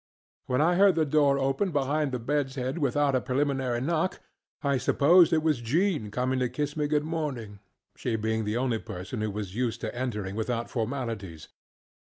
[0.47, 4.19] When I heard the door open behind the bedŌĆÖs head without a preliminary knock,
[4.63, 7.59] I supposed it was Jean coming to kiss me good morning,
[7.95, 11.49] she being the only person who was used to entering without formalities.